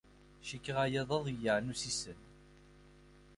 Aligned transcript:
Cikkeɣ 0.47 0.77
aya 0.85 1.01
d 1.07 1.11
aḍeyyeɛ 1.17 1.55
n 1.59 1.69
wussisen. 1.71 2.19